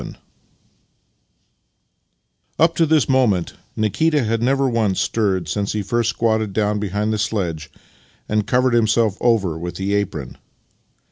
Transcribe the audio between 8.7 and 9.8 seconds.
himself over with